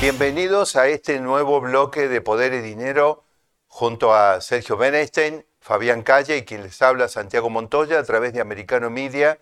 Bienvenidos 0.00 0.76
a 0.76 0.88
este 0.88 1.20
nuevo 1.20 1.60
bloque 1.60 2.08
de 2.08 2.22
Poder 2.22 2.54
y 2.54 2.60
Dinero 2.60 3.22
junto 3.66 4.14
a 4.14 4.40
Sergio 4.40 4.78
Benestein, 4.78 5.44
Fabián 5.60 6.02
Calle 6.02 6.38
y 6.38 6.44
quien 6.46 6.62
les 6.62 6.80
habla 6.80 7.06
Santiago 7.06 7.50
Montoya 7.50 7.98
a 7.98 8.02
través 8.02 8.32
de 8.32 8.40
Americano 8.40 8.88
Media, 8.88 9.38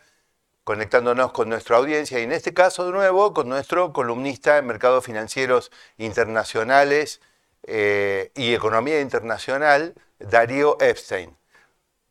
conectándonos 0.65 1.31
con 1.31 1.49
nuestra 1.49 1.77
audiencia 1.77 2.19
y 2.19 2.25
en 2.25 2.33
este 2.33 2.55
caso 2.55 2.87
de 2.87 2.91
nuevo 2.91 3.33
con 3.35 3.49
nuestro 3.49 3.93
columnista 3.93 4.59
en 4.59 4.67
mercados 4.67 5.05
financieros 5.05 5.71
internacionales 5.97 7.21
eh, 7.63 8.33
y 8.35 8.53
economía 8.53 9.01
internacional, 9.01 9.95
Darío 10.19 10.77
Epstein. 10.81 11.37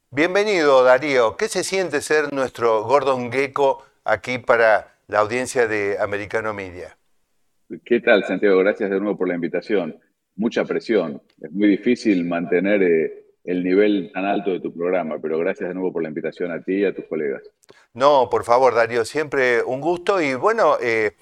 Bienvenido 0.09 0.85
Darío, 0.85 1.35
¿qué 1.35 1.49
se 1.49 1.66
siente 1.66 1.99
ser 1.99 2.32
nuestro 2.32 2.84
Gordon 2.84 3.29
Gecko 3.29 3.84
aquí 4.05 4.38
para 4.38 4.95
la 5.07 5.20
audiencia 5.20 5.68
de 5.68 5.98
Americano 5.99 6.54
Media? 6.54 6.98
¿Qué 7.84 7.99
tal, 7.99 8.23
Santiago? 8.23 8.59
Gracias 8.59 8.89
de 8.89 8.99
nuevo 8.99 9.17
por 9.17 9.27
la 9.27 9.35
invitación. 9.35 9.99
Mucha 10.38 10.63
presión. 10.63 11.21
Es 11.41 11.52
muy 11.52 11.67
difícil 11.67 12.23
mantener 12.23 12.81
eh, 12.81 13.26
el 13.43 13.62
nivel 13.62 14.10
tan 14.13 14.23
alto 14.23 14.51
de 14.51 14.62
tu 14.62 14.73
programa, 14.73 15.18
pero 15.21 15.37
gracias 15.37 15.68
de 15.68 15.76
nuevo 15.76 15.91
por 15.91 16.01
la 16.01 16.07
invitación 16.07 16.51
a 16.51 16.62
ti 16.62 16.76
y 16.76 16.85
a 16.85 16.95
tus 16.95 17.05
colegas. 17.05 17.43
No, 17.93 18.29
por 18.29 18.45
favor, 18.45 18.73
Darío, 18.73 19.04
siempre 19.04 19.62
un 19.63 19.82
gusto 19.82 20.21
y 20.21 20.34
bueno, 20.35 20.77
eh, 20.82 21.18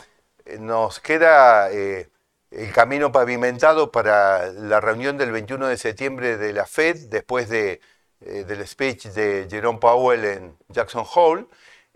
nos 0.60 1.00
queda 1.00 1.72
eh, 1.72 2.10
el 2.52 2.72
camino 2.72 3.12
pavimentado 3.12 3.92
para 3.92 4.52
la 4.52 4.80
reunión 4.80 5.18
del 5.18 5.32
21 5.32 5.68
de 5.68 5.78
septiembre 5.78 6.38
de 6.38 6.54
la 6.54 6.68
FED, 6.68 7.10
después 7.10 7.50
de, 7.50 7.82
del 8.20 8.68
speech 8.68 9.08
de 9.08 9.48
Jerome 9.50 9.80
Powell 9.80 10.26
en 10.26 10.54
Jackson 10.70 11.06
Hole 11.16 11.48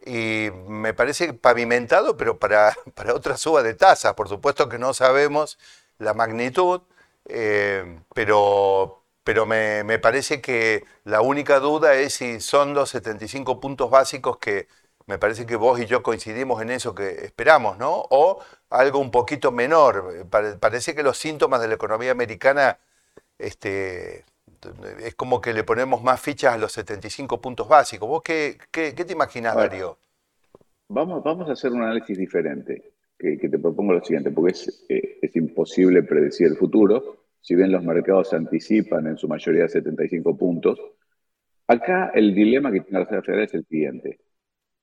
y 0.06 0.50
me 0.68 0.94
parece 0.94 1.34
pavimentado, 1.34 2.18
pero 2.18 2.40
para, 2.40 2.76
para 2.96 3.14
otra 3.14 3.38
suba 3.38 3.64
de 3.64 3.74
tasas. 3.74 4.14
Por 4.14 4.30
supuesto 4.30 4.70
que 4.70 4.80
no 4.80 4.94
sabemos 4.94 5.60
la 5.98 6.14
magnitud, 6.14 6.82
eh, 7.26 8.00
pero, 8.14 9.04
pero 9.24 9.46
me, 9.46 9.84
me, 9.84 10.00
parece 10.00 10.42
que 10.42 10.86
la 11.04 11.22
única 11.22 11.60
duda 11.60 11.96
es 11.96 12.16
si 12.16 12.40
son 12.40 12.74
los 12.74 12.90
75 12.92 13.60
puntos 13.60 13.90
básicos 13.90 14.38
que 14.38 14.68
me 15.06 15.18
parece 15.18 15.46
que 15.46 15.56
vos 15.56 15.80
y 15.80 15.86
yo 15.88 16.04
coincidimos 16.04 16.62
en 16.62 16.70
eso 16.70 16.94
que 16.96 17.26
esperamos, 17.26 17.78
¿no? 17.78 18.06
O 18.12 18.40
algo 18.70 19.00
un 19.00 19.12
poquito 19.12 19.52
menor. 19.52 20.28
Parece 20.60 20.96
que 20.96 21.04
los 21.04 21.18
síntomas 21.18 21.62
de 21.62 21.68
la 21.68 21.76
economía 21.76 22.12
americana 22.12 22.78
este, 23.40 24.26
es 25.04 25.16
como 25.16 25.42
que 25.42 25.54
le 25.54 25.64
ponemos 25.64 26.04
más 26.04 26.22
fichas 26.22 26.54
a 26.54 26.58
los 26.58 26.72
75 26.74 27.40
puntos 27.42 27.68
básicos. 27.68 28.08
¿Vos 28.08 28.22
qué, 28.24 28.58
qué, 28.72 28.92
te 28.92 29.14
imaginas, 29.14 29.56
Darío? 29.56 29.98
Vamos, 30.90 31.24
vamos 31.24 31.50
a 31.50 31.54
hacer 31.54 31.72
un 31.72 31.84
análisis 31.84 32.18
diferente, 32.18 32.94
que, 33.18 33.38
te 33.38 33.60
propongo 33.60 33.94
lo 33.94 34.04
siguiente, 34.04 34.32
porque 34.32 34.52
es, 34.52 34.86
eh, 34.90 35.20
es 35.22 35.36
imposible 35.36 36.04
predecir 36.04 36.48
el 36.48 36.58
futuro, 36.58 37.28
si 37.42 37.56
bien 37.56 37.72
los 37.72 37.84
mercados 37.84 38.34
anticipan 38.34 39.08
en 39.08 39.18
su 39.18 39.28
mayoría 39.28 39.64
de 39.64 39.70
75 39.70 40.38
puntos. 40.38 40.80
Acá 41.68 42.12
el 42.16 42.34
dilema 42.34 42.72
que 42.72 42.82
tiene 42.82 43.00
la 43.00 43.06
Reserva 43.06 43.24
Federal 43.24 43.46
es 43.46 43.54
el 43.54 43.66
siguiente. 43.66 44.20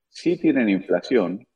Si 0.09 0.39
tienen 0.39 0.69
inflación, 0.69 1.47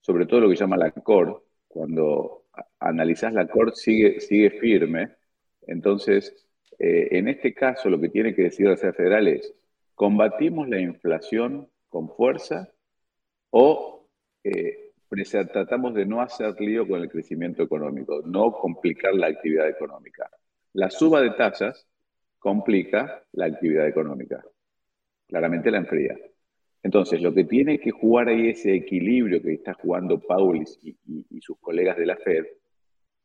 sobre 0.00 0.26
todo 0.26 0.40
lo 0.40 0.48
que 0.50 0.56
llama 0.56 0.76
la 0.76 0.90
core, 0.90 1.34
cuando 1.66 2.44
analizás 2.78 3.32
la 3.32 3.46
core 3.48 3.72
sigue, 3.74 4.20
sigue 4.20 4.50
firme, 4.50 5.16
entonces 5.66 6.47
eh, 6.78 7.08
en 7.12 7.28
este 7.28 7.54
caso, 7.54 7.88
lo 7.90 8.00
que 8.00 8.08
tiene 8.08 8.34
que 8.34 8.42
decir 8.42 8.66
la 8.66 8.72
Reserva 8.72 8.94
Federal 8.94 9.28
es, 9.28 9.54
¿combatimos 9.94 10.68
la 10.68 10.80
inflación 10.80 11.68
con 11.88 12.08
fuerza 12.10 12.68
o 13.50 14.06
eh, 14.44 14.92
tratamos 15.52 15.94
de 15.94 16.04
no 16.04 16.20
hacer 16.20 16.60
lío 16.60 16.86
con 16.86 17.00
el 17.00 17.08
crecimiento 17.08 17.62
económico, 17.62 18.22
no 18.24 18.52
complicar 18.52 19.14
la 19.14 19.28
actividad 19.28 19.68
económica? 19.68 20.30
La 20.74 20.90
suba 20.90 21.22
de 21.22 21.30
tasas 21.30 21.86
complica 22.38 23.24
la 23.32 23.46
actividad 23.46 23.88
económica, 23.88 24.44
claramente 25.26 25.70
la 25.70 25.78
enfría. 25.78 26.16
Entonces, 26.82 27.20
lo 27.20 27.34
que 27.34 27.44
tiene 27.44 27.80
que 27.80 27.90
jugar 27.90 28.28
ahí 28.28 28.50
ese 28.50 28.74
equilibrio 28.74 29.42
que 29.42 29.54
está 29.54 29.74
jugando 29.74 30.20
Paul 30.20 30.64
y, 30.82 30.96
y 31.04 31.40
sus 31.40 31.58
colegas 31.58 31.96
de 31.96 32.06
la 32.06 32.16
Fed 32.16 32.46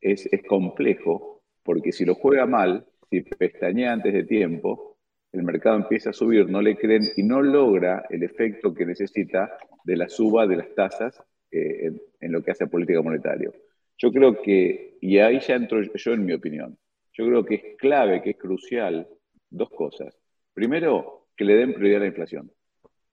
es, 0.00 0.26
es 0.32 0.42
complejo, 0.42 1.42
porque 1.62 1.92
si 1.92 2.04
lo 2.04 2.14
juega 2.14 2.46
mal, 2.46 2.86
si 3.22 3.30
pestañea 3.30 3.92
antes 3.92 4.12
de 4.12 4.24
tiempo, 4.24 4.94
el 5.34 5.42
mercado 5.42 5.76
empieza 5.76 6.10
a 6.10 6.12
subir, 6.12 6.48
no 6.48 6.62
le 6.62 6.76
creen 6.76 7.02
y 7.16 7.22
no 7.24 7.42
logra 7.42 8.04
el 8.08 8.22
efecto 8.22 8.72
que 8.72 8.86
necesita 8.86 9.56
de 9.84 9.96
la 9.96 10.08
suba 10.08 10.46
de 10.46 10.56
las 10.56 10.74
tasas 10.74 11.20
eh, 11.50 11.90
en, 12.20 12.32
lo 12.32 12.42
que 12.42 12.52
hace 12.52 12.68
política 12.68 13.02
monetaria. 13.02 13.50
Yo 13.98 14.12
creo 14.12 14.40
que, 14.40 14.96
y 15.00 15.18
ahí 15.18 15.40
ya 15.40 15.56
entro 15.56 15.82
yo 15.82 16.12
en 16.12 16.24
mi 16.24 16.32
opinión, 16.32 16.78
yo 17.12 17.26
creo 17.26 17.44
que 17.44 17.54
es 17.54 17.62
clave, 17.78 18.22
que 18.22 18.30
es 18.30 18.36
crucial, 18.36 19.08
dos 19.50 19.70
cosas. 19.70 20.16
Primero, 20.52 21.28
que 21.36 21.44
le 21.44 21.56
den 21.56 21.74
prioridad 21.74 21.98
a 21.98 22.04
la 22.04 22.08
inflación. 22.08 22.50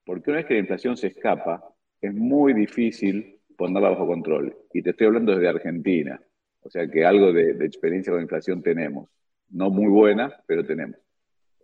Porque 0.05 0.29
una 0.29 0.37
vez 0.37 0.45
que 0.47 0.53
la 0.55 0.59
inflación 0.59 0.97
se 0.97 1.07
escapa, 1.07 1.63
es 1.99 2.13
muy 2.13 2.53
difícil 2.53 3.39
ponerla 3.57 3.89
bajo 3.89 4.07
control. 4.07 4.55
Y 4.73 4.81
te 4.81 4.91
estoy 4.91 5.07
hablando 5.07 5.33
desde 5.33 5.49
Argentina. 5.49 6.21
O 6.61 6.69
sea 6.69 6.87
que 6.87 7.03
algo 7.03 7.33
de, 7.33 7.53
de 7.53 7.65
experiencia 7.65 8.13
con 8.13 8.21
inflación 8.21 8.61
tenemos 8.61 9.09
no 9.51 9.69
muy 9.69 9.87
buena, 9.87 10.33
pero 10.45 10.65
tenemos. 10.65 10.97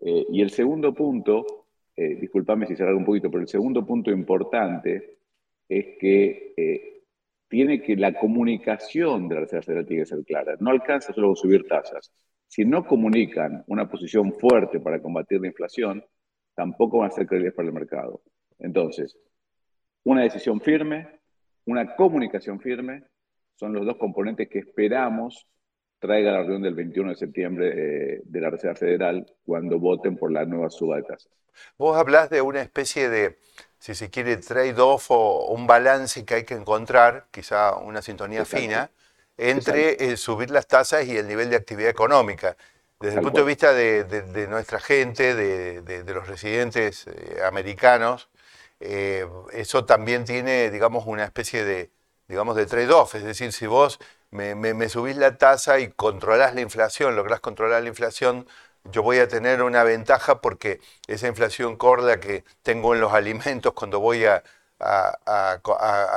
Eh, 0.01 0.25
y 0.29 0.41
el 0.41 0.49
segundo 0.49 0.93
punto, 0.93 1.45
eh, 1.95 2.15
discúlpame 2.15 2.67
si 2.67 2.75
se 2.75 2.83
un 2.83 3.05
poquito, 3.05 3.29
pero 3.29 3.41
el 3.41 3.47
segundo 3.47 3.85
punto 3.85 4.11
importante 4.11 5.17
es 5.67 5.97
que 5.99 6.53
eh, 6.55 7.03
tiene 7.47 7.81
que 7.81 7.95
la 7.95 8.13
comunicación 8.13 9.27
de 9.27 9.35
la 9.35 9.41
Reserva 9.41 9.63
Federal 9.63 9.85
tiene 9.85 10.03
que 10.03 10.09
ser 10.09 10.23
clara. 10.23 10.55
No 10.59 10.69
alcanza 10.69 11.13
solo 11.13 11.35
subir 11.35 11.65
tasas. 11.67 12.11
Si 12.47 12.63
no 12.65 12.85
comunican 12.85 13.63
una 13.67 13.89
posición 13.89 14.33
fuerte 14.33 14.79
para 14.79 15.01
combatir 15.01 15.41
la 15.41 15.47
inflación, 15.47 16.03
tampoco 16.55 16.99
van 16.99 17.09
a 17.09 17.13
ser 17.13 17.27
creíbles 17.27 17.53
para 17.53 17.67
el 17.67 17.73
mercado. 17.73 18.21
Entonces, 18.59 19.17
una 20.03 20.23
decisión 20.23 20.61
firme, 20.61 21.19
una 21.65 21.95
comunicación 21.95 22.59
firme, 22.59 23.03
son 23.55 23.73
los 23.73 23.85
dos 23.85 23.97
componentes 23.97 24.47
que 24.49 24.59
esperamos 24.59 25.47
traiga 25.99 26.31
la 26.31 26.39
reunión 26.39 26.61
del 26.61 26.75
21 26.75 27.09
de 27.09 27.15
septiembre 27.15 27.73
eh, 27.75 28.21
de 28.23 28.41
la 28.41 28.49
Reserva 28.49 28.75
Federal 28.75 29.25
cuando 29.45 29.79
voten 29.79 30.17
por 30.17 30.31
la 30.31 30.45
nueva 30.45 30.69
suba 30.69 30.97
de 30.97 31.03
tasas. 31.03 31.31
Vos 31.77 31.97
hablas 31.97 32.29
de 32.29 32.41
una 32.41 32.61
especie 32.61 33.09
de, 33.09 33.39
si 33.79 33.95
se 33.95 34.09
quiere, 34.09 34.37
trade-off 34.37 35.09
o 35.09 35.47
un 35.47 35.65
balance 35.65 36.23
que 36.23 36.35
hay 36.35 36.43
que 36.43 36.53
encontrar, 36.53 37.25
quizá 37.31 37.75
una 37.77 38.01
sintonía 38.01 38.45
fina, 38.45 38.91
entre 39.37 40.17
subir 40.17 40.51
las 40.51 40.67
tasas 40.67 41.05
y 41.07 41.17
el 41.17 41.27
nivel 41.27 41.49
de 41.49 41.55
actividad 41.55 41.89
económica. 41.89 42.57
Desde 42.99 43.17
el 43.17 43.23
punto 43.23 43.41
de 43.41 43.45
vista 43.45 43.73
de, 43.73 44.47
nuestra 44.49 44.79
gente, 44.79 45.35
de, 45.35 46.03
los 46.13 46.27
residentes 46.27 47.05
eh, 47.05 47.39
americanos, 47.45 48.29
eh, 48.79 49.27
eso 49.53 49.85
también 49.85 50.25
tiene, 50.25 50.71
digamos, 50.71 51.05
una 51.05 51.23
especie 51.23 51.63
de, 51.63 51.91
digamos, 52.27 52.55
de 52.55 52.65
trade-off. 52.65 53.13
Es 53.13 53.23
decir, 53.23 53.51
si 53.51 53.67
vos 53.67 53.99
me, 54.31 54.89
subís 54.89 55.17
la 55.17 55.37
tasa 55.37 55.79
y 55.79 55.89
controlás 55.89 56.53
la 56.55 56.61
inflación, 56.61 57.15
lográs 57.15 57.39
controlar 57.39 57.83
la 57.83 57.89
inflación, 57.89 58.47
yo 58.85 59.03
voy 59.03 59.19
a 59.19 59.27
tener 59.27 59.61
una 59.63 59.83
ventaja 59.83 60.41
porque 60.41 60.79
esa 61.07 61.27
inflación 61.27 61.75
corda 61.77 62.19
que 62.19 62.45
tengo 62.61 62.93
en 62.95 63.01
los 63.01 63.13
alimentos 63.21 63.73
cuando 63.73 63.99
voy 63.99 64.25
a, 64.25 64.43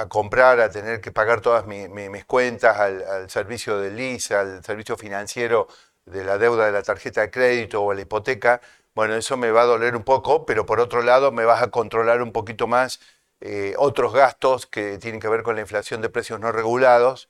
comprar, 0.08 0.60
a 0.60 0.70
tener 0.70 1.00
que 1.00 1.12
pagar 1.12 1.40
todas 1.40 1.66
mis 1.66 2.24
cuentas 2.26 2.78
al, 2.78 3.30
servicio 3.30 3.78
de 3.78 3.90
lisa, 3.90 4.40
al 4.40 4.64
servicio 4.64 4.96
financiero 4.96 5.68
de 6.04 6.24
la 6.24 6.38
deuda 6.38 6.66
de 6.66 6.72
la 6.72 6.82
tarjeta 6.82 7.20
de 7.22 7.30
crédito 7.30 7.82
o 7.82 7.94
la 7.94 8.02
hipoteca, 8.02 8.60
bueno, 8.94 9.14
eso 9.14 9.36
me 9.36 9.50
va 9.50 9.62
a 9.62 9.64
doler 9.66 9.96
un 9.96 10.02
poco, 10.02 10.44
pero 10.44 10.66
por 10.66 10.80
otro 10.80 11.02
lado 11.02 11.30
me 11.32 11.44
vas 11.44 11.62
a 11.62 11.70
controlar 11.70 12.22
un 12.22 12.32
poquito 12.32 12.66
más 12.66 13.00
eh, 13.40 13.74
otros 13.78 14.12
gastos 14.12 14.66
que 14.66 14.98
tienen 14.98 15.20
que 15.20 15.28
ver 15.28 15.42
con 15.42 15.54
la 15.54 15.62
inflación 15.62 16.02
de 16.02 16.10
precios 16.10 16.40
no 16.40 16.52
regulados, 16.52 17.28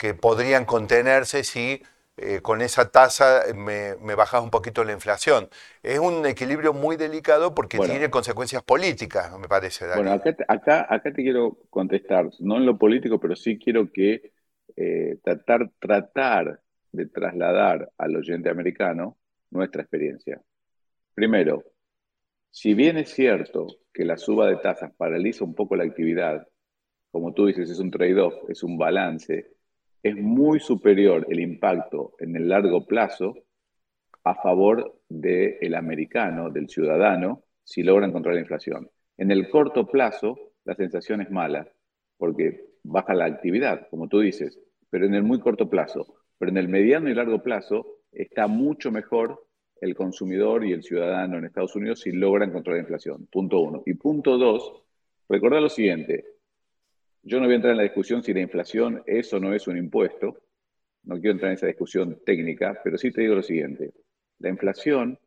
que 0.00 0.14
podrían 0.14 0.64
contenerse 0.64 1.44
si 1.44 1.82
eh, 2.16 2.40
con 2.40 2.62
esa 2.62 2.90
tasa 2.90 3.42
me, 3.54 3.96
me, 3.96 4.14
bajas 4.14 4.42
un 4.42 4.50
poquito 4.50 4.82
la 4.82 4.92
inflación. 4.92 5.50
Es 5.82 5.98
un 5.98 6.24
equilibrio 6.24 6.72
muy 6.72 6.96
delicado 6.96 7.54
porque 7.54 7.78
tiene 7.78 8.08
consecuencias 8.08 8.62
políticas, 8.62 9.38
me 9.38 9.46
parece. 9.46 9.86
Bueno, 9.94 10.12
acá, 10.12 10.34
acá, 10.48 10.86
acá, 10.88 11.12
te 11.12 11.22
quiero 11.22 11.58
contestar, 11.68 12.30
no 12.38 12.56
en 12.56 12.64
lo 12.64 12.78
político, 12.78 13.20
pero 13.20 13.36
sí 13.36 13.58
quiero 13.58 13.92
que 13.92 14.32
eh, 14.74 15.18
tratar, 15.22 15.70
tratar 15.78 16.60
de 16.92 17.06
trasladar 17.06 17.90
al 17.98 18.16
oyente 18.16 18.48
americano 18.48 19.18
nuestra 19.50 19.82
experiencia. 19.82 20.40
Primero, 21.12 21.62
si 22.50 22.72
bien 22.72 22.96
es 22.96 23.10
cierto 23.10 23.66
que 23.92 24.06
la 24.06 24.16
suba 24.16 24.46
de 24.46 24.56
tasas 24.56 24.94
paraliza 24.96 25.44
un 25.44 25.54
poco 25.54 25.76
la 25.76 25.84
actividad, 25.84 26.48
como 27.10 27.34
tú 27.34 27.46
dices, 27.46 27.68
es 27.68 27.78
un 27.80 27.90
trade-off, 27.90 28.34
es 28.48 28.62
un 28.62 28.78
balance, 28.78 29.59
es 30.02 30.16
muy 30.16 30.60
superior 30.60 31.26
el 31.28 31.40
impacto 31.40 32.14
en 32.18 32.36
el 32.36 32.48
largo 32.48 32.86
plazo 32.86 33.34
a 34.24 34.34
favor 34.34 35.00
del 35.08 35.74
americano, 35.74 36.50
del 36.50 36.68
ciudadano, 36.68 37.44
si 37.64 37.82
logran 37.82 38.12
controlar 38.12 38.36
la 38.36 38.42
inflación. 38.42 38.90
En 39.16 39.30
el 39.30 39.48
corto 39.48 39.86
plazo, 39.86 40.52
la 40.64 40.74
sensación 40.74 41.20
es 41.20 41.30
mala, 41.30 41.68
porque 42.16 42.64
baja 42.82 43.14
la 43.14 43.26
actividad, 43.26 43.88
como 43.90 44.08
tú 44.08 44.20
dices, 44.20 44.58
pero 44.88 45.06
en 45.06 45.14
el 45.14 45.22
muy 45.22 45.40
corto 45.40 45.68
plazo. 45.68 46.06
Pero 46.38 46.50
en 46.50 46.56
el 46.58 46.68
mediano 46.68 47.10
y 47.10 47.14
largo 47.14 47.42
plazo 47.42 48.00
está 48.12 48.46
mucho 48.46 48.90
mejor 48.90 49.46
el 49.80 49.94
consumidor 49.94 50.64
y 50.64 50.72
el 50.72 50.82
ciudadano 50.82 51.38
en 51.38 51.44
Estados 51.44 51.76
Unidos 51.76 52.00
si 52.00 52.12
logran 52.12 52.52
controlar 52.52 52.78
la 52.78 52.82
inflación. 52.82 53.26
Punto 53.26 53.60
uno. 53.60 53.82
Y 53.86 53.94
punto 53.94 54.36
dos, 54.38 54.84
recordar 55.28 55.62
lo 55.62 55.68
siguiente. 55.68 56.24
Yo 57.22 57.38
no 57.38 57.44
voy 57.44 57.52
a 57.52 57.56
entrar 57.56 57.72
en 57.72 57.76
la 57.76 57.82
discusión 57.82 58.22
si 58.22 58.32
la 58.32 58.40
inflación 58.40 59.02
es 59.06 59.32
o 59.34 59.40
no 59.40 59.52
es 59.52 59.66
un 59.68 59.76
impuesto. 59.76 60.38
No 61.02 61.16
quiero 61.16 61.32
entrar 61.32 61.50
en 61.50 61.56
esa 61.56 61.66
discusión 61.66 62.18
técnica, 62.24 62.80
pero 62.82 62.96
sí 62.96 63.10
te 63.10 63.20
digo 63.20 63.34
lo 63.34 63.42
siguiente. 63.42 63.92
La 64.38 64.48
inflación 64.48 65.18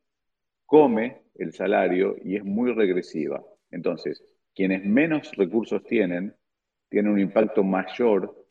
come 0.66 1.22
el 1.36 1.54
salario 1.54 2.16
y 2.24 2.36
es 2.36 2.44
muy 2.44 2.72
regresiva. 2.74 3.44
Entonces, 3.70 4.24
quienes 4.56 4.84
menos 4.84 5.32
recursos 5.36 5.84
tienen, 5.84 6.36
tienen 6.90 7.12
un 7.12 7.20
impacto 7.20 7.64
mayor 7.64 8.44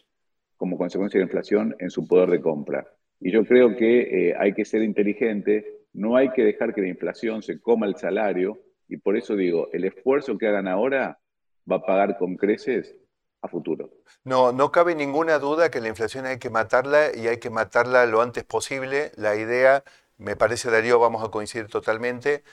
como 0.56 0.78
consecuencia 0.78 1.18
de 1.18 1.24
la 1.24 1.28
inflación 1.28 1.74
en 1.80 1.90
su 1.90 2.06
poder 2.06 2.30
de 2.30 2.40
compra. 2.40 2.86
Y 3.18 3.32
yo 3.32 3.44
creo 3.44 3.76
que 3.76 4.28
eh, 4.28 4.34
hay 4.38 4.52
que 4.52 4.64
ser 4.64 4.82
inteligente, 4.82 5.80
no 5.92 6.16
hay 6.16 6.30
que 6.30 6.44
dejar 6.44 6.74
que 6.74 6.80
la 6.80 6.88
inflación 6.88 7.42
se 7.42 7.60
coma 7.60 7.86
el 7.86 7.96
salario, 7.96 8.60
y 8.88 8.98
por 8.98 9.16
eso 9.16 9.34
digo, 9.34 9.68
el 9.72 9.84
esfuerzo 9.84 10.38
que 10.38 10.46
hagan 10.46 10.68
ahora 10.68 11.18
va 11.70 11.76
a 11.76 11.86
pagar 11.86 12.18
con 12.18 12.36
creces 12.36 12.96
futuro. 13.48 13.90
No, 14.24 14.52
no 14.52 14.70
cabe 14.72 14.94
ninguna 14.94 15.38
duda 15.38 15.70
que 15.70 15.80
la 15.80 15.88
inflación 15.88 16.26
hay 16.26 16.38
que 16.38 16.50
matarla 16.50 17.14
y 17.14 17.28
hay 17.28 17.38
que 17.38 17.50
matarla 17.50 18.06
lo 18.06 18.22
antes 18.22 18.44
posible. 18.44 19.12
La 19.16 19.36
idea, 19.36 19.84
me 20.18 20.36
parece 20.36 20.70
Darío, 20.70 20.98
vamos 20.98 21.24
a 21.24 21.30
coincidir 21.30 21.68
totalmente. 21.68 22.44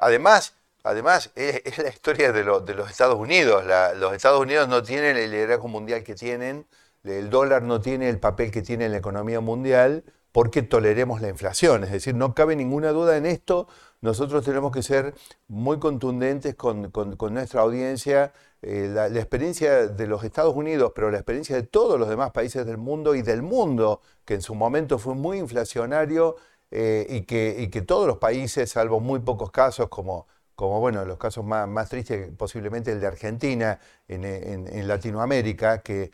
Además, 0.00 0.56
además 0.82 1.32
es, 1.36 1.78
la 1.78 1.88
historia 1.88 2.32
de, 2.32 2.44
los 2.44 2.90
Estados 2.90 3.18
Unidos. 3.18 3.64
los 3.96 4.12
Estados 4.14 4.40
Unidos 4.40 4.68
no 4.68 4.82
tienen 4.82 5.16
el 5.16 5.30
liderazgo 5.30 5.68
mundial 5.68 6.04
que 6.04 6.14
tienen, 6.14 6.66
el 7.04 7.30
dólar 7.30 7.62
no 7.62 7.80
tiene 7.80 8.08
el 8.08 8.18
papel 8.18 8.50
que 8.50 8.62
tiene 8.62 8.86
en 8.86 8.92
la 8.92 8.98
economía 8.98 9.40
mundial 9.40 10.04
porque 10.36 10.62
toleremos 10.62 11.22
la 11.22 11.30
inflación. 11.30 11.82
Es 11.84 11.92
decir, 11.92 12.14
no 12.14 12.34
cabe 12.34 12.56
ninguna 12.56 12.90
duda 12.90 13.16
en 13.16 13.24
esto. 13.24 13.68
Nosotros 14.02 14.44
tenemos 14.44 14.70
que 14.70 14.82
ser 14.82 15.14
muy 15.48 15.78
contundentes 15.78 16.54
con, 16.54 16.92
nuestra 17.30 17.62
audiencia. 17.62 18.34
Eh, 18.60 18.90
la, 18.92 19.06
experiencia 19.06 19.86
de 19.86 20.06
los 20.06 20.24
Estados 20.24 20.54
Unidos, 20.54 20.92
pero 20.94 21.10
la 21.10 21.16
experiencia 21.16 21.56
de 21.56 21.62
todos 21.62 21.98
los 21.98 22.10
demás 22.10 22.32
países 22.32 22.66
del 22.66 22.76
mundo 22.76 23.14
y 23.14 23.22
del 23.22 23.40
mundo, 23.40 24.02
que 24.26 24.34
en 24.34 24.42
su 24.42 24.54
momento 24.54 24.98
fue 24.98 25.14
muy 25.14 25.38
inflacionario 25.38 26.36
eh, 26.70 27.06
y, 27.08 27.22
que, 27.22 27.70
que, 27.72 27.80
todos 27.80 28.06
los 28.06 28.18
países, 28.18 28.70
salvo 28.70 29.00
muy 29.00 29.20
pocos 29.20 29.50
casos, 29.50 29.88
como, 29.88 30.26
como 30.54 30.80
bueno, 30.80 31.06
los 31.06 31.16
casos 31.16 31.46
más, 31.46 31.66
más 31.66 31.88
tristes, 31.88 32.30
posiblemente 32.36 32.92
el 32.92 33.00
de 33.00 33.06
Argentina 33.06 33.80
en 34.06 34.86
Latinoamérica, 34.86 35.80
que 35.80 36.10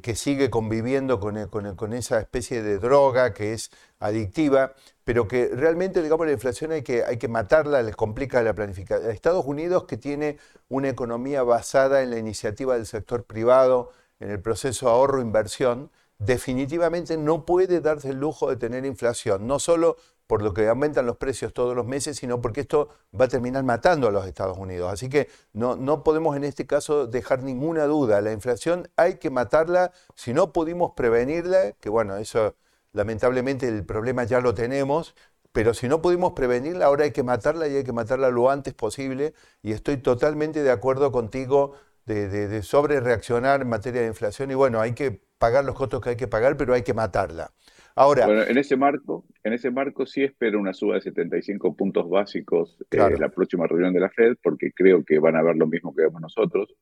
que, 0.00 0.14
sigue 0.14 0.48
conviviendo 0.48 1.18
con, 1.18 1.92
esa 1.92 2.20
especie 2.20 2.62
de 2.62 2.78
droga 2.78 3.34
que 3.34 3.52
es 3.52 3.72
adictiva, 3.98 4.74
pero 5.02 5.26
que 5.26 5.48
realmente, 5.48 6.02
digamos, 6.02 6.24
la 6.24 6.32
inflación 6.32 6.70
hay 6.70 6.82
que, 6.82 7.02
hay 7.04 7.16
que 7.16 7.26
matarla, 7.26 7.82
les 7.82 7.96
complica 7.96 8.40
la 8.42 8.54
planificación. 8.54 9.10
Estados 9.10 9.44
Unidos, 9.44 9.84
que 9.84 9.96
tiene 9.96 10.38
una 10.68 10.88
economía 10.88 11.42
basada 11.42 12.02
en 12.02 12.10
la 12.10 12.18
iniciativa 12.18 12.74
del 12.74 12.86
sector 12.86 13.24
privado, 13.24 13.90
en 14.20 14.30
el 14.30 14.40
proceso 14.40 14.88
ahorro-inversión, 14.88 15.90
definitivamente 16.24 17.16
no 17.16 17.44
puede 17.44 17.80
darse 17.80 18.10
el 18.10 18.20
lujo 18.20 18.50
de 18.50 18.56
tener 18.56 18.84
inflación, 18.84 19.46
no 19.46 19.58
solo 19.58 19.96
por 20.26 20.40
lo 20.40 20.54
que 20.54 20.66
aumentan 20.68 21.04
los 21.04 21.16
precios 21.16 21.52
todos 21.52 21.76
los 21.76 21.84
meses, 21.84 22.16
sino 22.16 22.40
porque 22.40 22.62
esto 22.62 22.88
va 23.18 23.26
a 23.26 23.28
terminar 23.28 23.64
matando 23.64 24.08
a 24.08 24.10
los 24.10 24.26
Estados 24.26 24.56
Unidos. 24.56 24.90
Así 24.90 25.08
que 25.08 25.28
no, 25.52 25.76
no 25.76 26.02
podemos 26.02 26.36
en 26.36 26.44
este 26.44 26.66
caso 26.66 27.06
dejar 27.06 27.42
ninguna 27.42 27.84
duda. 27.84 28.20
La 28.20 28.32
inflación 28.32 28.88
hay 28.96 29.16
que 29.16 29.28
matarla. 29.28 29.92
Si 30.14 30.32
no 30.32 30.52
pudimos 30.52 30.92
prevenirla, 30.92 31.72
que 31.72 31.90
bueno, 31.90 32.16
eso 32.16 32.54
lamentablemente 32.92 33.68
el 33.68 33.84
problema 33.84 34.24
ya 34.24 34.40
lo 34.40 34.54
tenemos, 34.54 35.14
pero 35.52 35.74
si 35.74 35.86
no 35.86 36.00
pudimos 36.00 36.32
prevenirla, 36.32 36.86
ahora 36.86 37.04
hay 37.04 37.12
que 37.12 37.22
matarla 37.22 37.68
y 37.68 37.76
hay 37.76 37.84
que 37.84 37.92
matarla 37.92 38.30
lo 38.30 38.48
antes 38.48 38.72
posible. 38.72 39.34
Y 39.62 39.72
estoy 39.72 39.98
totalmente 39.98 40.62
de 40.62 40.70
acuerdo 40.70 41.12
contigo 41.12 41.74
de, 42.06 42.28
de 42.28 42.62
sobre 42.62 43.00
reaccionar 43.00 43.62
en 43.62 43.68
materia 43.68 44.00
de 44.02 44.08
inflación. 44.08 44.50
Y 44.50 44.54
bueno, 44.54 44.80
hay 44.80 44.94
que 44.94 45.20
pagar 45.38 45.64
los 45.64 45.74
costos 45.74 46.00
que 46.00 46.10
hay 46.10 46.16
que 46.16 46.28
pagar, 46.28 46.56
pero 46.56 46.74
hay 46.74 46.82
que 46.82 46.94
matarla. 46.94 47.50
Ahora, 47.94 48.26
bueno, 48.26 48.42
en 48.42 48.56
ese 48.56 48.76
marco, 48.76 49.26
en 49.44 49.52
ese 49.52 49.70
marco 49.70 50.06
sí 50.06 50.22
espero 50.22 50.58
una 50.58 50.72
suba 50.72 50.94
de 50.94 51.02
75 51.02 51.76
puntos 51.76 52.08
básicos 52.08 52.78
en 52.90 53.20
la 53.20 53.28
próxima 53.28 53.66
reunión 53.66 53.92
de 53.92 54.00
la 54.00 54.08
Fed, 54.08 54.36
porque 54.42 54.72
creo 54.72 55.04
que 55.04 55.18
van 55.18 55.36
a 55.36 55.42
ver 55.42 55.56
lo 55.56 55.66
mismo 55.66 55.94
que 55.94 56.02
vemos 56.02 56.20
nosotros. 56.20 56.74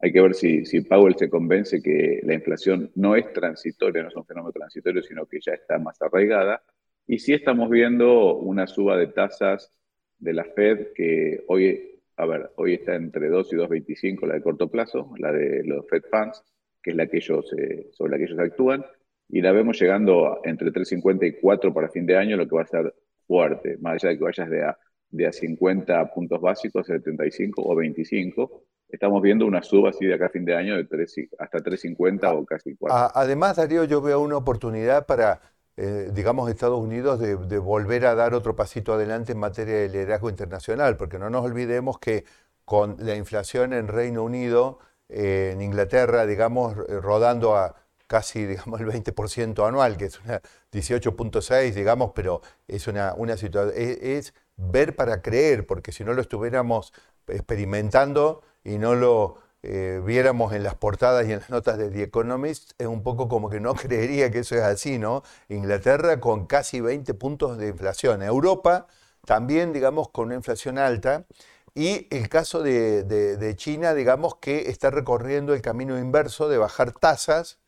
Hay 0.00 0.12
que 0.12 0.20
ver 0.20 0.34
si, 0.34 0.64
si 0.64 0.82
Powell 0.82 1.16
se 1.16 1.30
convence 1.30 1.82
que 1.82 2.20
la 2.22 2.34
inflación 2.34 2.90
no 2.94 3.16
es 3.16 3.32
transitoria, 3.32 4.02
no 4.02 4.08
es 4.08 4.16
un 4.16 4.26
fenómeno 4.26 4.52
transitorio, 4.52 5.02
sino 5.02 5.26
que 5.26 5.40
ya 5.40 5.54
está 5.54 5.78
más 5.78 6.00
arraigada. 6.02 6.62
Y 7.06 7.18
sí 7.18 7.32
estamos 7.32 7.70
viendo 7.70 8.36
una 8.36 8.66
suba 8.66 8.96
de 8.96 9.08
tasas 9.08 9.72
de 10.18 10.32
la 10.34 10.44
Fed 10.44 10.88
que 10.94 11.44
hoy, 11.48 11.97
a 12.18 12.26
ver, 12.26 12.50
hoy 12.56 12.74
está 12.74 12.96
entre 12.96 13.28
2 13.28 13.52
y 13.52 13.56
2,25 13.56 14.26
la 14.26 14.34
de 14.34 14.42
corto 14.42 14.68
plazo, 14.68 15.12
la 15.18 15.30
de 15.30 15.62
los 15.64 15.86
Fed 15.88 16.02
Funds, 16.10 16.42
que 16.82 16.90
es 16.90 16.96
la 16.96 17.06
que 17.06 17.18
ellos, 17.18 17.52
eh, 17.56 17.88
sobre 17.92 18.12
la 18.12 18.18
que 18.18 18.24
ellos 18.24 18.38
actúan 18.40 18.84
y 19.28 19.40
la 19.40 19.52
vemos 19.52 19.80
llegando 19.80 20.40
entre 20.42 20.72
3.50 20.72 21.28
y 21.28 21.40
4 21.40 21.72
para 21.72 21.88
fin 21.88 22.06
de 22.06 22.16
año, 22.16 22.36
lo 22.36 22.48
que 22.48 22.56
va 22.56 22.62
a 22.62 22.66
ser 22.66 22.92
fuerte, 23.26 23.76
más 23.78 23.94
allá 23.94 24.10
de 24.10 24.18
que 24.18 24.24
vayas 24.24 24.50
de 24.50 24.64
a, 24.64 24.78
de 25.10 25.26
a 25.26 25.32
50 25.32 26.12
puntos 26.12 26.40
básicos, 26.40 26.86
75 26.86 27.62
o 27.62 27.76
25, 27.76 28.64
estamos 28.88 29.22
viendo 29.22 29.46
una 29.46 29.62
suba 29.62 29.90
así 29.90 30.04
de 30.04 30.14
acá 30.14 30.26
a 30.26 30.30
fin 30.30 30.44
de 30.44 30.56
año 30.56 30.76
de 30.76 30.84
3, 30.84 31.28
hasta 31.38 31.58
3.50 31.58 32.36
o 32.36 32.44
casi 32.44 32.74
4. 32.74 33.12
Además, 33.14 33.56
Darío, 33.56 33.84
yo 33.84 34.00
veo 34.02 34.20
una 34.20 34.38
oportunidad 34.38 35.06
para, 35.06 35.40
eh, 35.80 36.10
digamos, 36.12 36.50
Estados 36.50 36.80
Unidos 36.80 37.20
de, 37.20 37.36
volver 37.58 38.06
a 38.06 38.16
dar 38.16 38.34
otro 38.34 38.56
pasito 38.56 38.94
adelante 38.94 39.30
en 39.30 39.38
materia 39.38 39.76
de 39.76 39.88
liderazgo 39.88 40.28
internacional, 40.28 40.96
porque 40.96 41.20
no 41.20 41.30
nos 41.30 41.44
olvidemos 41.44 42.00
que 42.00 42.24
con 42.64 42.96
la 42.98 43.14
inflación 43.14 43.72
en 43.72 43.86
Reino 43.86 44.24
Unido, 44.24 44.80
eh, 45.08 45.52
en 45.52 45.62
Inglaterra, 45.62 46.26
digamos, 46.26 46.74
rodando 46.76 47.56
a 47.56 47.76
casi, 48.08 48.44
digamos, 48.46 48.80
el 48.80 48.88
20% 48.88 49.68
anual, 49.68 49.96
que 49.96 50.06
es 50.06 50.20
una 50.20 50.42
18.6, 50.72 51.72
digamos, 51.72 52.10
pero 52.12 52.42
es 52.66 52.88
una, 52.88 53.14
una 53.14 53.36
situación, 53.36 53.72
es, 53.76 54.34
ver 54.56 54.96
para 54.96 55.22
creer, 55.22 55.64
porque 55.64 55.92
si 55.92 56.02
no 56.02 56.12
lo 56.12 56.22
estuviéramos 56.22 56.92
experimentando 57.28 58.42
y 58.64 58.78
no 58.78 58.96
lo 58.96 59.36
eh, 59.62 60.00
viéramos 60.04 60.52
en 60.52 60.62
las 60.62 60.74
portadas 60.74 61.26
y 61.26 61.32
en 61.32 61.40
las 61.40 61.50
notas 61.50 61.78
de 61.78 61.90
The 61.90 62.04
Economist, 62.04 62.72
es 62.78 62.86
un 62.86 63.02
poco 63.02 63.28
como 63.28 63.50
que 63.50 63.60
no 63.60 63.74
creería 63.74 64.30
que 64.30 64.40
eso 64.40 64.54
es 64.54 64.62
así, 64.62 64.98
¿no? 64.98 65.22
Inglaterra 65.48 66.20
con 66.20 66.46
casi 66.46 66.80
20 66.80 67.14
puntos 67.14 67.58
de 67.58 67.68
inflación, 67.68 68.22
Europa 68.22 68.86
también, 69.24 69.72
digamos, 69.72 70.08
con 70.10 70.26
una 70.26 70.36
inflación 70.36 70.78
alta, 70.78 71.26
y 71.74 72.06
el 72.10 72.28
caso 72.28 72.62
de, 72.62 73.04
de 73.04 73.56
China, 73.56 73.94
digamos, 73.94 74.36
que 74.36 74.70
está 74.70 74.90
recorriendo 74.90 75.54
el 75.54 75.60
camino 75.60 75.98
inverso 75.98 76.48
de 76.48 76.58
bajar 76.58 76.92
tasas, 76.92 77.58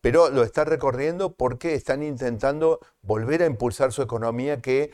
pero 0.00 0.30
lo 0.30 0.42
está 0.42 0.64
recorriendo 0.64 1.34
porque 1.34 1.74
están 1.74 2.02
intentando 2.02 2.80
volver 3.02 3.42
a 3.42 3.46
impulsar 3.46 3.92
su 3.92 4.02
economía 4.02 4.60
que 4.60 4.92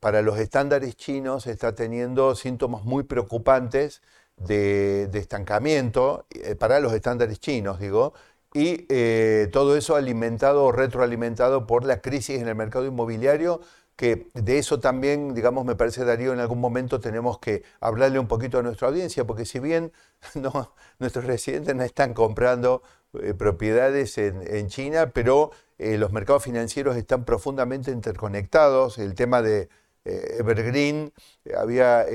para 0.00 0.22
los 0.22 0.38
estándares 0.38 0.96
chinos 0.96 1.46
está 1.46 1.74
teniendo 1.74 2.34
síntomas 2.34 2.84
muy 2.84 3.02
preocupantes 3.04 4.02
de, 4.36 5.10
estancamiento, 5.14 6.26
eh, 6.30 6.54
para 6.54 6.80
los 6.80 6.92
estándares 6.92 7.40
chinos, 7.40 7.78
digo, 7.78 8.14
y 8.52 8.86
eh, 8.88 9.48
todo 9.52 9.76
eso 9.76 9.96
alimentado 9.96 10.64
o 10.64 10.72
retroalimentado 10.72 11.66
por 11.66 11.84
la 11.84 12.00
crisis 12.00 12.40
en 12.40 12.48
el 12.48 12.54
mercado 12.54 12.86
inmobiliario, 12.86 13.60
que 13.96 14.28
de 14.34 14.58
eso 14.58 14.80
también, 14.80 15.34
digamos, 15.34 15.64
me 15.64 15.76
parece, 15.76 16.04
Darío, 16.04 16.32
en 16.32 16.40
algún 16.40 16.60
momento 16.60 17.00
tenemos 17.00 17.38
que 17.38 17.62
hablarle 17.80 18.18
un 18.18 18.28
poquito 18.28 18.58
a 18.58 18.62
nuestra 18.62 18.88
audiencia, 18.88 19.24
porque 19.24 19.44
si 19.44 19.60
bien 19.60 19.92
nuestros 20.98 21.24
residentes 21.24 21.74
no 21.74 21.84
están 21.84 22.12
comprando 22.14 22.82
eh, 23.20 23.34
propiedades 23.34 24.18
en, 24.18 24.68
China, 24.68 25.10
pero 25.12 25.50
los 25.78 26.12
mercados 26.12 26.44
financieros 26.44 26.96
están 26.96 27.24
profundamente 27.24 27.90
interconectados. 27.90 28.98
El 28.98 29.14
tema 29.14 29.42
de 29.42 29.68
Evergreen, 30.04 31.12
había 31.56 32.06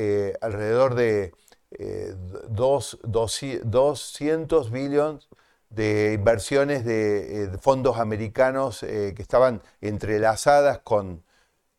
alrededor 0.41 0.95
de 0.95 1.33
200 1.71 4.71
billones 4.71 5.29
de 5.69 6.13
inversiones 6.13 6.83
de, 6.83 7.43
eh, 7.43 7.49
fondos 7.61 7.97
americanos 7.97 8.79
que 8.79 9.15
estaban 9.17 9.61
entrelazadas 9.81 10.79
con, 10.79 11.23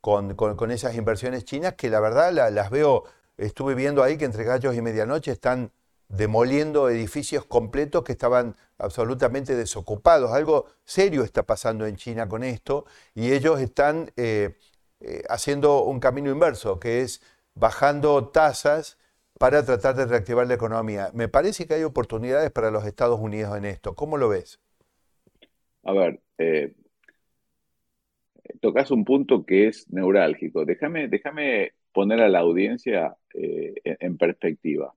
con, 0.01 0.71
esas 0.71 0.95
inversiones 0.95 1.45
chinas, 1.45 1.75
que 1.75 1.91
la 1.91 2.01
verdad 2.01 2.33
las 2.53 2.71
veo, 2.71 3.05
estuve 3.37 3.75
viendo 3.75 4.03
ahí 4.03 4.17
que 4.17 4.25
entre 4.25 4.45
gallos 4.45 4.75
y 4.75 4.83
medianoche 4.83 5.33
están 5.33 5.73
demoliendo 6.11 6.91
edificios 6.91 7.47
completos 7.47 8.03
que 8.03 8.13
estaban 8.13 8.57
absolutamente 8.79 9.55
desocupados. 9.55 10.33
Algo 10.33 10.67
serio 10.85 11.23
está 11.23 11.45
pasando 11.45 11.87
en 11.87 11.97
China 11.97 12.29
con 12.29 12.43
esto 12.43 12.85
y 13.15 13.33
ellos 13.33 13.61
están 13.61 14.13
eh, 14.17 14.59
eh, 15.01 15.23
haciendo 15.29 15.85
un 15.85 16.01
camino 16.01 16.31
inverso, 16.31 16.81
que 16.81 17.03
es 17.03 17.23
bajando 17.55 18.29
tasas 18.29 18.99
para 19.41 19.65
tratar 19.65 19.97
de 19.97 20.05
reactivar 20.05 20.47
la 20.47 20.53
economía. 20.53 21.09
Me 21.15 21.27
parece 21.27 21.67
que 21.67 21.73
hay 21.73 21.83
oportunidades 21.83 22.51
para 22.51 22.71
los 22.71 22.85
Estados 22.85 23.19
Unidos 23.19 23.57
en 23.57 23.65
esto. 23.65 23.95
¿Cómo 23.95 24.19
lo 24.19 24.29
ves? 24.29 24.61
A 25.83 25.95
ver, 25.95 26.21
eh, 26.37 26.75
tocas 28.61 28.91
un 28.91 29.07
punto 29.07 29.47
que 29.47 29.69
es 29.69 29.91
neurálgico. 29.91 30.67
Déjame, 30.67 31.09
déjame 31.09 31.73
poner 31.91 32.21
a 32.21 32.29
la 32.29 32.41
audiencia 32.41 33.17
en 33.33 34.19
perspectiva. 34.19 34.93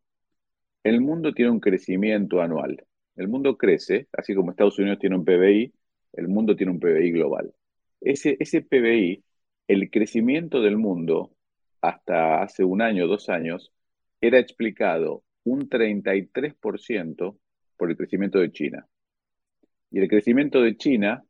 El 0.84 1.00
mundo 1.00 1.34
tiene 1.34 1.50
un 1.50 1.62
crecimiento 1.62 2.42
anual. 2.42 2.86
El 3.16 3.30
mundo 3.30 3.58
crece, 3.58 4.10
así 4.12 4.36
como 4.36 4.52
Estados 4.52 4.78
Unidos 4.78 5.00
tiene 5.00 5.16
un 5.16 5.24
PBI, 5.24 5.74
el 6.12 6.28
mundo 6.28 6.58
tiene 6.58 6.74
un 6.74 6.82
PBI 6.82 7.12
global. 7.12 7.54
Ese, 8.02 8.36
ese 8.42 8.62
PBI, 8.62 9.24
el 9.70 9.90
crecimiento 9.90 10.62
del 10.62 10.76
mundo 10.76 11.32
hasta 11.80 12.42
hace 12.42 12.66
un 12.66 12.82
año, 12.82 13.08
dos 13.08 13.30
años, 13.30 13.73
era 14.28 14.40
explicado 14.40 15.24
un 15.44 15.70
33% 15.70 17.38
por 17.76 17.90
el 17.90 17.98
crecimiento 17.98 18.40
de 18.40 18.52
China. 18.52 18.88
Y 19.92 20.00
el 20.00 20.08
crecimiento 20.08 20.62
de 20.62 20.78
China 20.78 21.24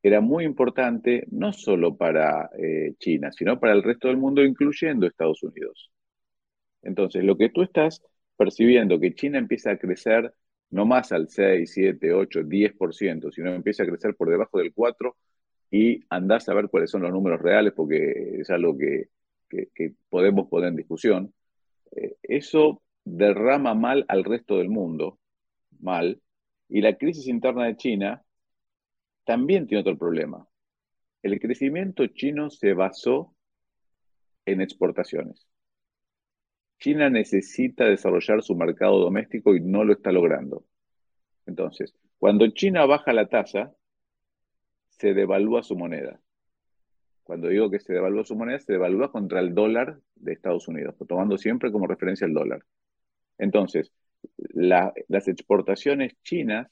era 0.00 0.20
muy 0.20 0.44
importante 0.44 1.26
no 1.30 1.52
solo 1.52 1.96
para 1.96 2.50
eh, 2.56 2.94
China, 2.98 3.32
sino 3.32 3.58
para 3.58 3.72
el 3.72 3.82
resto 3.82 4.08
del 4.08 4.16
mundo, 4.16 4.44
incluyendo 4.44 5.06
Estados 5.06 5.42
Unidos. 5.42 5.90
Entonces, 6.82 7.24
lo 7.24 7.36
que 7.36 7.48
tú 7.48 7.62
estás 7.62 8.00
percibiendo 8.36 9.00
que 9.00 9.14
China 9.14 9.38
empieza 9.38 9.72
a 9.72 9.78
crecer 9.78 10.32
no 10.70 10.86
más 10.86 11.10
al 11.10 11.28
6, 11.28 11.70
7, 11.72 12.12
8, 12.12 12.42
10%, 12.42 13.32
sino 13.32 13.54
empieza 13.54 13.82
a 13.82 13.86
crecer 13.86 14.14
por 14.14 14.30
debajo 14.30 14.58
del 14.58 14.72
4% 14.72 15.14
y 15.70 16.04
andás 16.10 16.48
a 16.48 16.54
ver 16.54 16.68
cuáles 16.68 16.90
son 16.90 17.02
los 17.02 17.12
números 17.12 17.40
reales 17.40 17.72
porque 17.74 18.38
es 18.40 18.50
algo 18.50 18.78
que, 18.78 19.08
podemos 20.08 20.48
poner 20.48 20.68
en 20.68 20.76
discusión. 20.76 21.34
Eso 22.22 22.82
derrama 23.04 23.74
mal 23.74 24.04
al 24.08 24.24
resto 24.24 24.58
del 24.58 24.68
mundo, 24.68 25.18
mal, 25.80 26.20
y 26.68 26.80
la 26.80 26.96
crisis 26.96 27.28
interna 27.28 27.66
de 27.66 27.76
China 27.76 28.24
también 29.24 29.66
tiene 29.66 29.82
otro 29.82 29.98
problema. 29.98 30.46
El 31.22 31.38
crecimiento 31.40 32.06
chino 32.08 32.50
se 32.50 32.74
basó 32.74 33.34
en 34.44 34.60
exportaciones. 34.60 35.46
China 36.78 37.08
necesita 37.08 37.84
desarrollar 37.84 38.42
su 38.42 38.54
mercado 38.54 38.98
doméstico 38.98 39.54
y 39.54 39.60
no 39.60 39.84
lo 39.84 39.94
está 39.94 40.12
logrando. 40.12 40.64
Entonces, 41.46 41.94
cuando 42.18 42.46
China 42.48 42.84
baja 42.86 43.12
la 43.12 43.28
tasa, 43.28 43.74
se 44.88 45.14
devalúa 45.14 45.62
su 45.62 45.76
moneda. 45.76 46.20
Cuando 47.24 47.48
digo 47.48 47.70
que 47.70 47.80
se 47.80 47.92
devalúa 47.92 48.24
su 48.24 48.36
moneda, 48.36 48.58
se 48.60 48.72
devalúa 48.72 49.10
contra 49.10 49.40
el 49.40 49.54
dólar 49.54 49.98
de 50.14 50.32
Estados 50.32 50.68
Unidos, 50.68 50.94
tomando 51.08 51.38
siempre 51.38 51.72
como 51.72 51.86
referencia 51.86 52.26
el 52.26 52.34
dólar. 52.34 52.64
Entonces, 53.38 53.92
las 54.36 55.28
exportaciones 55.28 56.14
chinas 56.22 56.70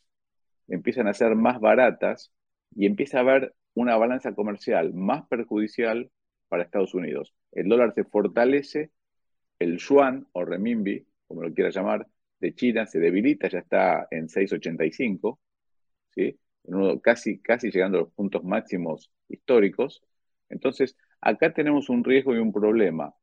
empiezan 0.68 1.08
a 1.08 1.14
ser 1.14 1.34
más 1.34 1.60
baratas 1.60 2.32
y 2.74 2.86
empieza 2.86 3.18
a 3.18 3.22
haber 3.22 3.54
una 3.74 3.96
balanza 3.96 4.34
comercial 4.34 4.92
más 4.94 5.26
perjudicial 5.26 6.10
para 6.48 6.62
Estados 6.62 6.94
Unidos. 6.94 7.34
El 7.52 7.68
dólar 7.68 7.94
se 7.94 8.04
fortalece 8.04 8.90
el 9.58 9.78
yuan 9.78 10.26
o 10.32 10.44
renminbi, 10.44 11.06
como 11.26 11.42
lo 11.42 11.52
quiera 11.54 11.70
llamar, 11.70 12.06
de 12.40 12.54
China 12.54 12.86
se 12.86 12.98
debilita, 12.98 13.48
ya 13.48 13.60
está 13.60 14.08
en 14.10 14.28
6,85, 14.28 15.38
¿sí? 16.10 16.38
casi, 17.02 17.38
casi 17.38 17.70
llegando 17.70 17.98
a 17.98 18.00
los 18.02 18.12
puntos 18.12 18.44
máximos 18.44 19.10
históricos. 19.28 20.02
Entonces, 20.52 20.96
acá 21.20 21.52
tenemos 21.52 21.88
un 21.88 22.04
riesgo 22.04 22.34
y 22.34 22.38
un 22.38 22.52
problema. 22.52 23.14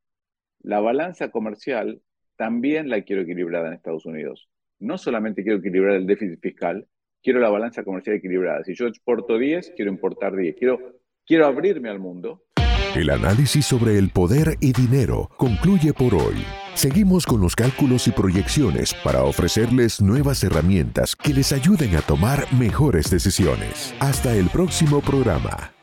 La 0.59 0.79
balanza 0.79 1.31
comercial 1.31 2.01
también 2.36 2.89
la 2.89 3.01
quiero 3.03 3.21
equilibrada 3.21 3.67
en 3.67 3.74
Estados 3.74 4.05
Unidos. 4.05 4.50
No 4.79 4.98
solamente 4.98 5.43
quiero 5.43 5.59
equilibrar 5.59 5.95
el 5.95 6.05
déficit 6.05 6.39
fiscal, 6.41 6.88
quiero 7.21 7.39
la 7.39 7.50
balanza 7.50 7.83
comercial 7.83 8.15
equilibrada. 8.15 8.63
Si 8.63 8.74
yo 8.75 8.88
exporto 8.88 9.38
10, 9.38 9.74
quiero 9.75 9.91
importar 9.91 10.36
10. 10.36 10.55
Quiero, 10.57 10.79
quiero 11.25 11.45
abrirme 11.45 11.89
al 11.89 12.00
mundo, 12.00 12.43
el 12.95 13.12
análisis 13.12 13.67
sobre 13.67 13.98
el 13.98 14.09
poder 14.09 14.57
y 14.59 14.74
dinero 14.74 15.29
concluye 15.38 15.93
por 15.93 16.15
hoy. 16.15 16.43
Seguimos 16.74 17.25
con 17.25 17.39
los 17.39 17.55
cálculos 17.55 18.07
y 18.07 18.12
proyecciones 18.12 18.95
para 19.03 19.24
ofrecerles 19.24 20.01
nuevas 20.01 20.43
herramientas 20.43 21.15
que 21.15 21.33
les 21.33 21.51
ayuden 21.51 21.95
a 21.95 22.01
tomar 22.01 22.51
mejores 22.53 23.12
decisiones. 23.12 23.93
Hasta 24.00 24.33
el 24.33 24.50
próximo 24.50 25.01
programa. 25.01 25.78